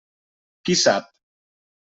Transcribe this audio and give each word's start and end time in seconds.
Qui 0.63 0.77
sap! 0.85 1.13